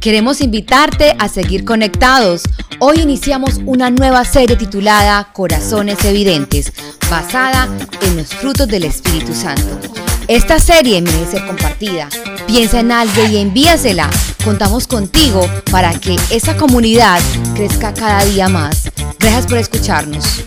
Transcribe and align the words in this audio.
Queremos 0.00 0.40
invitarte 0.40 1.16
a 1.18 1.28
seguir 1.28 1.64
conectados. 1.64 2.42
Hoy 2.78 3.00
iniciamos 3.00 3.60
una 3.66 3.90
nueva 3.90 4.24
serie 4.24 4.54
titulada 4.54 5.32
Corazones 5.32 6.04
Evidentes, 6.04 6.72
basada 7.10 7.68
en 8.02 8.16
los 8.16 8.28
frutos 8.28 8.68
del 8.68 8.84
Espíritu 8.84 9.34
Santo. 9.34 9.80
Esta 10.28 10.60
serie 10.60 11.02
merece 11.02 11.32
ser 11.32 11.46
compartida. 11.46 12.08
Piensa 12.46 12.78
en 12.78 12.92
alguien 12.92 13.32
y 13.32 13.38
envíasela. 13.38 14.08
Contamos 14.44 14.86
contigo 14.86 15.44
para 15.72 15.92
que 15.98 16.16
esa 16.30 16.56
comunidad 16.56 17.20
crezca 17.56 17.92
cada 17.92 18.24
día 18.24 18.48
más. 18.48 18.92
Gracias 19.18 19.46
por 19.46 19.58
escucharnos. 19.58 20.44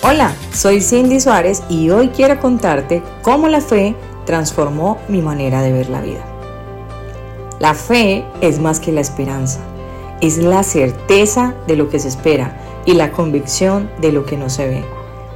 Hola, 0.00 0.34
soy 0.54 0.80
Cindy 0.80 1.20
Suárez 1.20 1.62
y 1.68 1.90
hoy 1.90 2.08
quiero 2.08 2.40
contarte 2.40 3.02
cómo 3.20 3.48
la 3.48 3.60
fe 3.60 3.94
transformó 4.24 4.98
mi 5.08 5.20
manera 5.20 5.60
de 5.60 5.72
ver 5.72 5.90
la 5.90 6.00
vida. 6.00 6.33
La 7.60 7.74
fe 7.74 8.24
es 8.40 8.58
más 8.58 8.80
que 8.80 8.90
la 8.90 9.00
esperanza, 9.00 9.60
es 10.20 10.38
la 10.38 10.62
certeza 10.62 11.54
de 11.66 11.76
lo 11.76 11.88
que 11.88 12.00
se 12.00 12.08
espera 12.08 12.82
y 12.84 12.94
la 12.94 13.12
convicción 13.12 13.90
de 14.00 14.10
lo 14.10 14.26
que 14.26 14.36
no 14.36 14.50
se 14.50 14.66
ve. 14.66 14.84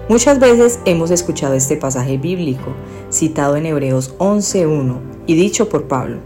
Muchas 0.09 0.41
veces 0.41 0.81
hemos 0.85 1.11
escuchado 1.11 1.55
este 1.55 1.77
pasaje 1.77 2.19
bíblico 2.19 2.73
citado 3.11 3.57
en 3.57 3.67
Hebreos 3.67 4.17
11.1 4.19 5.01
y 5.27 5.35
dicho 5.35 5.69
por 5.69 5.87
Pablo. 5.87 6.19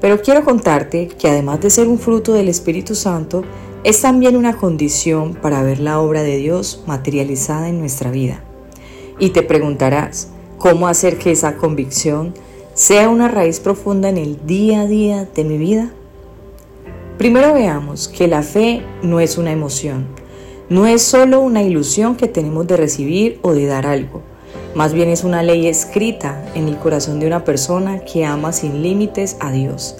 Pero 0.00 0.20
quiero 0.20 0.44
contarte 0.44 1.08
que 1.08 1.28
además 1.28 1.60
de 1.60 1.70
ser 1.70 1.88
un 1.88 1.98
fruto 1.98 2.32
del 2.32 2.48
Espíritu 2.48 2.94
Santo, 2.94 3.42
es 3.82 4.02
también 4.02 4.36
una 4.36 4.56
condición 4.56 5.34
para 5.34 5.62
ver 5.62 5.80
la 5.80 6.00
obra 6.00 6.22
de 6.22 6.36
Dios 6.36 6.84
materializada 6.86 7.68
en 7.68 7.80
nuestra 7.80 8.10
vida. 8.10 8.42
Y 9.18 9.30
te 9.30 9.42
preguntarás, 9.42 10.28
¿cómo 10.58 10.86
hacer 10.86 11.18
que 11.18 11.32
esa 11.32 11.56
convicción 11.56 12.34
sea 12.74 13.08
una 13.08 13.28
raíz 13.28 13.60
profunda 13.60 14.08
en 14.08 14.18
el 14.18 14.44
día 14.46 14.80
a 14.80 14.86
día 14.86 15.28
de 15.32 15.44
mi 15.44 15.58
vida? 15.58 15.92
Primero 17.18 17.54
veamos 17.54 18.08
que 18.08 18.26
la 18.26 18.42
fe 18.42 18.82
no 19.00 19.20
es 19.20 19.38
una 19.38 19.52
emoción, 19.52 20.06
no 20.68 20.84
es 20.84 21.00
solo 21.02 21.38
una 21.38 21.62
ilusión 21.62 22.16
que 22.16 22.26
tenemos 22.26 22.66
de 22.66 22.76
recibir 22.76 23.38
o 23.42 23.52
de 23.52 23.66
dar 23.66 23.86
algo, 23.86 24.22
más 24.74 24.92
bien 24.92 25.08
es 25.08 25.22
una 25.22 25.44
ley 25.44 25.68
escrita 25.68 26.44
en 26.56 26.66
el 26.66 26.76
corazón 26.76 27.20
de 27.20 27.28
una 27.28 27.44
persona 27.44 28.00
que 28.00 28.24
ama 28.24 28.52
sin 28.52 28.82
límites 28.82 29.36
a 29.38 29.52
Dios, 29.52 29.94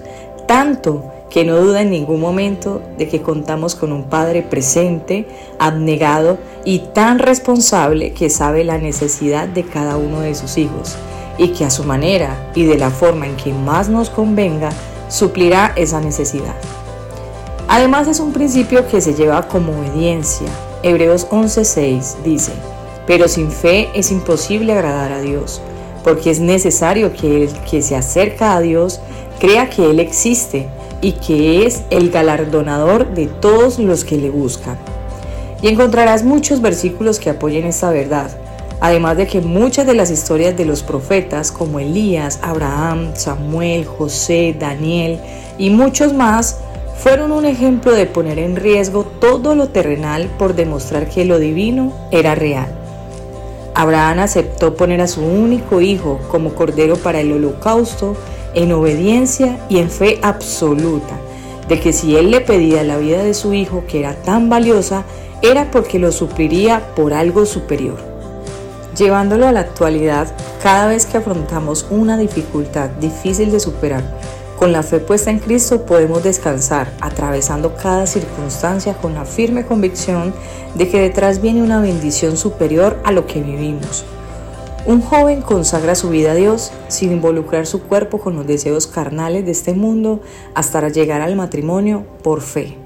tanto 0.45 1.01
que 1.29 1.45
no 1.45 1.55
duda 1.55 1.81
en 1.81 1.91
ningún 1.91 2.19
momento 2.19 2.81
de 2.97 3.07
que 3.07 3.21
contamos 3.21 3.75
con 3.75 3.93
un 3.93 4.09
Padre 4.09 4.41
presente, 4.41 5.25
abnegado 5.59 6.37
y 6.65 6.79
tan 6.93 7.19
responsable 7.19 8.11
que 8.11 8.29
sabe 8.29 8.65
la 8.65 8.77
necesidad 8.77 9.47
de 9.47 9.63
cada 9.63 9.95
uno 9.95 10.19
de 10.19 10.35
sus 10.35 10.57
hijos 10.57 10.97
y 11.37 11.49
que 11.49 11.65
a 11.65 11.69
su 11.69 11.83
manera 11.83 12.51
y 12.55 12.65
de 12.65 12.77
la 12.77 12.89
forma 12.89 13.27
en 13.27 13.35
que 13.35 13.53
más 13.53 13.89
nos 13.89 14.09
convenga 14.09 14.69
suplirá 15.09 15.73
esa 15.75 16.01
necesidad. 16.01 16.55
Además 17.67 18.07
es 18.07 18.19
un 18.19 18.31
principio 18.31 18.87
que 18.87 19.01
se 19.01 19.13
lleva 19.13 19.47
como 19.47 19.73
obediencia. 19.79 20.47
Hebreos 20.83 21.27
11:6 21.29 22.23
dice, 22.23 22.51
pero 23.07 23.27
sin 23.27 23.51
fe 23.51 23.89
es 23.93 24.11
imposible 24.11 24.73
agradar 24.73 25.11
a 25.11 25.21
Dios, 25.21 25.61
porque 26.03 26.29
es 26.29 26.39
necesario 26.39 27.13
que 27.13 27.43
el 27.43 27.53
que 27.61 27.81
se 27.81 27.95
acerca 27.95 28.55
a 28.55 28.61
Dios 28.61 28.99
crea 29.39 29.69
que 29.69 29.89
Él 29.89 29.99
existe 29.99 30.67
y 31.01 31.13
que 31.13 31.65
es 31.65 31.83
el 31.89 32.09
galardonador 32.09 33.13
de 33.13 33.27
todos 33.27 33.79
los 33.79 34.05
que 34.05 34.17
le 34.17 34.29
buscan. 34.29 34.77
Y 35.61 35.67
encontrarás 35.67 36.23
muchos 36.23 36.61
versículos 36.61 37.19
que 37.19 37.29
apoyen 37.29 37.65
esta 37.65 37.89
verdad. 37.89 38.29
Además 38.85 39.17
de 39.17 39.25
que 39.25 39.41
muchas 39.41 39.87
de 39.87 39.95
las 39.95 40.11
historias 40.11 40.55
de 40.55 40.63
los 40.63 40.83
profetas 40.83 41.51
como 41.51 41.79
Elías, 41.79 42.37
Abraham, 42.43 43.13
Samuel, 43.15 43.83
José, 43.83 44.55
Daniel 44.59 45.19
y 45.57 45.71
muchos 45.71 46.13
más 46.13 46.59
fueron 46.99 47.31
un 47.31 47.45
ejemplo 47.45 47.93
de 47.93 48.05
poner 48.05 48.37
en 48.37 48.55
riesgo 48.55 49.03
todo 49.03 49.55
lo 49.55 49.69
terrenal 49.69 50.29
por 50.37 50.53
demostrar 50.53 51.09
que 51.09 51.25
lo 51.25 51.39
divino 51.39 51.93
era 52.11 52.35
real. 52.35 52.67
Abraham 53.73 54.19
aceptó 54.19 54.75
poner 54.75 55.01
a 55.01 55.07
su 55.07 55.21
único 55.21 55.81
hijo 55.81 56.19
como 56.29 56.53
cordero 56.53 56.95
para 56.95 57.21
el 57.21 57.31
holocausto 57.31 58.15
en 58.53 58.71
obediencia 58.71 59.57
y 59.67 59.79
en 59.79 59.89
fe 59.89 60.19
absoluta 60.21 61.17
de 61.67 61.79
que 61.79 61.91
si 61.91 62.17
él 62.17 62.29
le 62.29 62.41
pedía 62.41 62.83
la 62.83 62.97
vida 62.97 63.23
de 63.23 63.33
su 63.33 63.55
hijo 63.55 63.83
que 63.87 63.97
era 63.97 64.13
tan 64.13 64.47
valiosa, 64.47 65.05
era 65.41 65.71
porque 65.71 65.97
lo 65.97 66.11
supliría 66.11 66.93
por 66.95 67.15
algo 67.15 67.47
superior. 67.47 68.14
Llevándolo 68.97 69.45
a 69.45 69.51
la 69.51 69.59
actualidad, 69.59 70.27
cada 70.63 70.87
vez 70.87 71.05
que 71.05 71.17
afrontamos 71.17 71.85
una 71.89 72.17
dificultad 72.17 72.89
difícil 72.91 73.51
de 73.51 73.59
superar, 73.59 74.03
con 74.57 74.71
la 74.71 74.83
fe 74.83 74.99
puesta 74.99 75.29
en 75.31 75.39
Cristo 75.39 75.85
podemos 75.85 76.23
descansar, 76.23 76.93
atravesando 77.01 77.75
cada 77.75 78.07
circunstancia 78.07 78.93
con 78.93 79.13
la 79.13 79.25
firme 79.25 79.65
convicción 79.65 80.33
de 80.75 80.87
que 80.87 81.01
detrás 81.01 81.41
viene 81.41 81.61
una 81.61 81.81
bendición 81.81 82.37
superior 82.37 82.97
a 83.03 83.11
lo 83.11 83.27
que 83.27 83.41
vivimos. 83.41 84.05
Un 84.85 85.01
joven 85.01 85.41
consagra 85.41 85.95
su 85.95 86.09
vida 86.09 86.31
a 86.31 86.35
Dios 86.35 86.71
sin 86.87 87.11
involucrar 87.11 87.65
su 87.65 87.81
cuerpo 87.81 88.19
con 88.19 88.35
los 88.35 88.47
deseos 88.47 88.87
carnales 88.87 89.43
de 89.43 89.51
este 89.51 89.73
mundo 89.73 90.21
hasta 90.53 90.87
llegar 90.87 91.19
al 91.21 91.35
matrimonio 91.35 92.05
por 92.23 92.41
fe. 92.41 92.84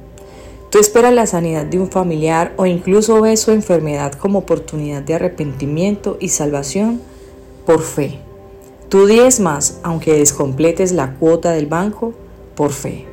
Tú 0.69 0.78
esperas 0.78 1.13
la 1.13 1.25
sanidad 1.25 1.66
de 1.66 1.80
un 1.80 1.90
familiar 1.90 2.53
o 2.56 2.68
incluso 2.68 3.22
ves 3.22 3.40
su 3.40 3.52
enfermedad 3.52 4.13
como 4.13 4.40
oportunidad 4.40 5.02
de 5.02 5.16
arrepentimiento 5.16 6.18
y 6.19 6.30
salvación 6.30 7.02
por 7.66 7.81
fe. 7.81 8.19
Tú 8.88 9.07
más, 9.40 9.80
aunque 9.84 10.13
descompletes 10.13 10.91
la 10.91 11.16
cuota 11.16 11.52
del 11.52 11.66
banco 11.66 12.13
por 12.56 12.72
fe. 12.72 13.06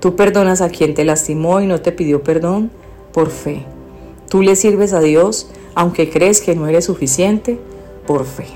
Tú 0.00 0.16
perdonas 0.16 0.62
a 0.62 0.70
quien 0.70 0.94
te 0.94 1.04
lastimó 1.04 1.60
y 1.60 1.66
no 1.66 1.80
te 1.80 1.92
pidió 1.92 2.22
perdón 2.22 2.70
por 3.12 3.30
fe. 3.30 3.64
Tú 4.30 4.42
le 4.42 4.56
sirves 4.56 4.92
a 4.92 5.00
Dios 5.00 5.48
aunque 5.74 6.08
crees 6.08 6.40
que 6.40 6.54
no 6.54 6.66
eres 6.68 6.86
suficiente 6.86 7.58
por 8.06 8.24
fe. 8.24 8.46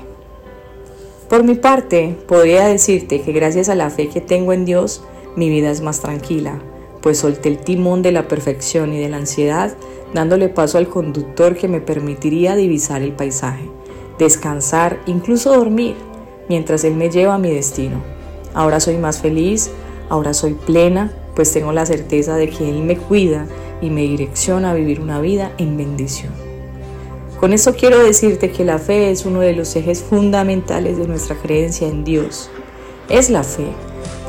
Por 1.27 1.43
mi 1.43 1.55
parte, 1.55 2.17
podría 2.27 2.65
decirte 2.67 3.21
que 3.21 3.31
gracias 3.31 3.69
a 3.69 3.75
la 3.75 3.91
fe 3.91 4.09
que 4.09 4.21
tengo 4.21 4.53
en 4.53 4.65
Dios, 4.65 5.03
mi 5.35 5.49
vida 5.49 5.69
es 5.69 5.81
más 5.81 5.99
tranquila, 5.99 6.59
pues 7.01 7.19
solté 7.19 7.49
el 7.49 7.59
timón 7.59 8.01
de 8.01 8.11
la 8.11 8.27
perfección 8.27 8.93
y 8.93 8.99
de 8.99 9.09
la 9.09 9.17
ansiedad, 9.17 9.73
dándole 10.13 10.49
paso 10.49 10.77
al 10.77 10.89
conductor 10.89 11.55
que 11.55 11.67
me 11.67 11.81
permitiría 11.81 12.55
divisar 12.55 13.01
el 13.01 13.13
paisaje, 13.13 13.69
descansar, 14.17 14.99
incluso 15.05 15.55
dormir, 15.55 15.95
mientras 16.49 16.83
él 16.83 16.95
me 16.95 17.09
lleva 17.09 17.35
a 17.35 17.39
mi 17.39 17.51
destino. 17.51 18.01
Ahora 18.53 18.79
soy 18.79 18.97
más 18.97 19.19
feliz, 19.21 19.71
ahora 20.09 20.33
soy 20.33 20.53
plena, 20.53 21.13
pues 21.35 21.53
tengo 21.53 21.71
la 21.71 21.85
certeza 21.85 22.35
de 22.35 22.49
que 22.49 22.69
Él 22.69 22.83
me 22.83 22.97
cuida 22.97 23.47
y 23.81 23.89
me 23.89 24.01
direcciona 24.01 24.71
a 24.71 24.73
vivir 24.73 24.99
una 24.99 25.21
vida 25.21 25.53
en 25.57 25.77
bendición. 25.77 26.33
Con 27.39 27.53
esto 27.53 27.73
quiero 27.75 28.03
decirte 28.03 28.51
que 28.51 28.65
la 28.65 28.79
fe 28.79 29.11
es 29.11 29.25
uno 29.25 29.39
de 29.39 29.53
los 29.53 29.73
ejes 29.77 30.01
fundamentales 30.01 30.97
de 30.97 31.07
nuestra 31.07 31.37
creencia 31.37 31.87
en 31.87 32.03
Dios. 32.03 32.49
Es 33.07 33.29
la 33.29 33.43
fe 33.43 33.67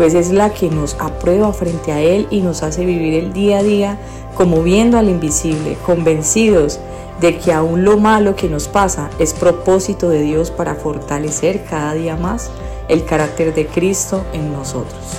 pues 0.00 0.14
es 0.14 0.30
la 0.30 0.48
que 0.48 0.70
nos 0.70 0.96
aprueba 0.98 1.52
frente 1.52 1.92
a 1.92 2.00
Él 2.00 2.26
y 2.30 2.40
nos 2.40 2.62
hace 2.62 2.86
vivir 2.86 3.22
el 3.22 3.34
día 3.34 3.58
a 3.58 3.62
día 3.62 3.98
como 4.34 4.62
viendo 4.62 4.96
al 4.96 5.10
invisible, 5.10 5.76
convencidos 5.84 6.80
de 7.20 7.36
que 7.36 7.52
aún 7.52 7.84
lo 7.84 7.98
malo 7.98 8.34
que 8.34 8.48
nos 8.48 8.66
pasa 8.66 9.10
es 9.18 9.34
propósito 9.34 10.08
de 10.08 10.22
Dios 10.22 10.50
para 10.50 10.74
fortalecer 10.74 11.64
cada 11.64 11.92
día 11.92 12.16
más 12.16 12.50
el 12.88 13.04
carácter 13.04 13.52
de 13.52 13.66
Cristo 13.66 14.24
en 14.32 14.50
nosotros. 14.54 15.18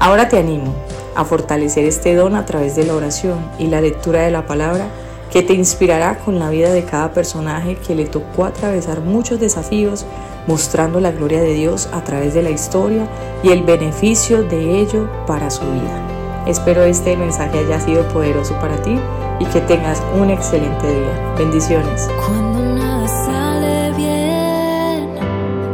Ahora 0.00 0.28
te 0.28 0.36
animo 0.36 0.74
a 1.14 1.24
fortalecer 1.24 1.84
este 1.84 2.16
don 2.16 2.34
a 2.34 2.44
través 2.44 2.74
de 2.74 2.86
la 2.86 2.94
oración 2.96 3.38
y 3.56 3.68
la 3.68 3.80
lectura 3.80 4.22
de 4.22 4.32
la 4.32 4.48
palabra 4.48 4.88
que 5.30 5.42
te 5.42 5.54
inspirará 5.54 6.18
con 6.18 6.38
la 6.38 6.50
vida 6.50 6.72
de 6.72 6.84
cada 6.84 7.12
personaje 7.12 7.76
que 7.76 7.94
le 7.94 8.06
tocó 8.06 8.44
atravesar 8.44 9.00
muchos 9.00 9.40
desafíos 9.40 10.06
mostrando 10.46 11.00
la 11.00 11.10
gloria 11.10 11.40
de 11.40 11.54
Dios 11.54 11.88
a 11.92 12.04
través 12.04 12.34
de 12.34 12.42
la 12.42 12.50
historia 12.50 13.08
y 13.42 13.50
el 13.50 13.62
beneficio 13.62 14.42
de 14.44 14.80
ello 14.80 15.08
para 15.26 15.50
su 15.50 15.62
vida. 15.62 16.06
Espero 16.46 16.84
este 16.84 17.16
mensaje 17.16 17.58
haya 17.58 17.80
sido 17.80 18.06
poderoso 18.08 18.54
para 18.60 18.80
ti 18.82 18.96
y 19.40 19.44
que 19.46 19.60
tengas 19.62 20.00
un 20.18 20.30
excelente 20.30 20.86
día. 20.86 21.34
Bendiciones. 21.36 22.08
Cuando 22.24 22.60
nada 22.74 23.08
sale 23.08 23.92
bien, 23.96 25.10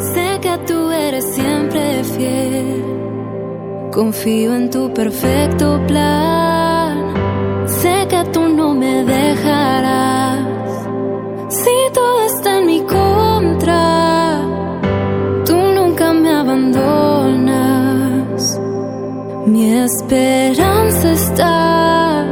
sé 0.01 0.41
que 0.41 0.59
tú 0.67 0.91
eres 0.91 1.25
siempre 1.35 2.03
fiel. 2.05 2.83
Confío 3.93 4.55
en 4.57 4.71
tu 4.71 4.93
perfecto 4.95 5.79
plan. 5.87 6.42
Si 11.49 11.77
todo 11.95 12.27
está 12.27 12.59
en 12.59 12.67
mi 12.67 12.81
contra 12.83 13.83
Mi 19.47 19.73
esperanza 19.75 21.13
está 21.13 22.25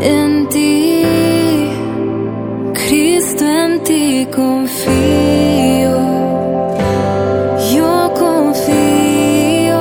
en 0.00 0.48
ti, 0.48 1.04
Cristo 2.74 3.44
en 3.46 3.82
ti 3.82 4.26
confío. 4.34 5.98
Yo 7.74 8.12
confío, 8.18 9.80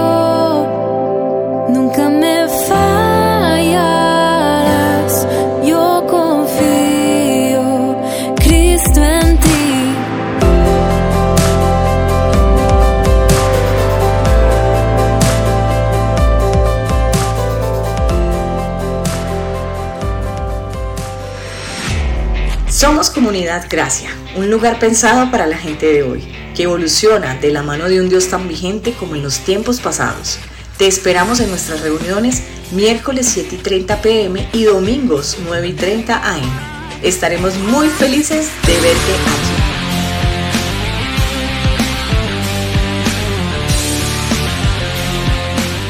Somos 22.82 23.12
Comunidad 23.12 23.68
Gracia, 23.70 24.10
un 24.36 24.50
lugar 24.50 24.80
pensado 24.80 25.30
para 25.30 25.46
la 25.46 25.56
gente 25.56 25.86
de 25.86 26.02
hoy, 26.02 26.24
que 26.56 26.64
evoluciona 26.64 27.36
de 27.36 27.52
la 27.52 27.62
mano 27.62 27.88
de 27.88 28.02
un 28.02 28.10
Dios 28.10 28.30
tan 28.30 28.48
vigente 28.48 28.94
como 28.94 29.14
en 29.14 29.22
los 29.22 29.38
tiempos 29.42 29.80
pasados. 29.80 30.40
Te 30.80 30.88
esperamos 30.88 31.40
en 31.42 31.52
nuestras 31.52 31.82
reuniones 31.82 32.42
miércoles 32.72 33.30
7 33.32 33.54
y 33.54 33.58
30 33.60 34.02
pm 34.02 34.50
y 34.52 34.64
domingos 34.64 35.38
9 35.46 35.68
y 35.68 35.74
30 35.74 36.28
am. 36.28 36.42
Estaremos 37.04 37.56
muy 37.56 37.88
felices 37.88 38.50
de 38.66 38.74
verte 38.74 38.88
allí. 38.88 39.71